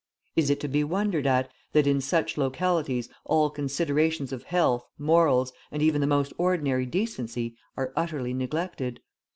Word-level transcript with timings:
Is 0.35 0.49
it 0.49 0.59
to 0.61 0.67
be 0.67 0.83
wondered 0.83 1.27
at, 1.27 1.51
that 1.73 1.85
in 1.85 2.01
such 2.01 2.35
localities 2.35 3.07
all 3.23 3.51
considerations 3.51 4.33
of 4.33 4.41
health, 4.45 4.83
morals, 4.97 5.53
and 5.71 5.83
even 5.83 6.01
the 6.01 6.07
most 6.07 6.33
ordinary 6.39 6.87
decency 6.87 7.55
are 7.77 7.93
utterly 7.95 8.33
neglected? 8.33 9.01